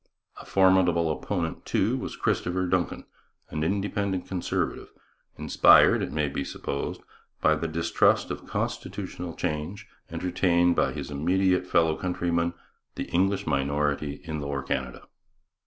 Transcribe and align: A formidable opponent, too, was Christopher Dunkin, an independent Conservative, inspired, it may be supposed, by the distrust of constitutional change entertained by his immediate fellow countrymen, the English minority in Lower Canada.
A 0.41 0.47
formidable 0.47 1.11
opponent, 1.11 1.63
too, 1.63 1.95
was 1.95 2.15
Christopher 2.15 2.65
Dunkin, 2.65 3.05
an 3.51 3.63
independent 3.63 4.25
Conservative, 4.27 4.89
inspired, 5.37 6.01
it 6.01 6.11
may 6.11 6.27
be 6.27 6.43
supposed, 6.43 7.01
by 7.39 7.53
the 7.53 7.67
distrust 7.67 8.31
of 8.31 8.47
constitutional 8.47 9.35
change 9.35 9.87
entertained 10.09 10.75
by 10.75 10.91
his 10.93 11.11
immediate 11.11 11.67
fellow 11.67 11.95
countrymen, 11.95 12.55
the 12.95 13.11
English 13.11 13.45
minority 13.45 14.21
in 14.23 14.41
Lower 14.41 14.63
Canada. 14.63 15.03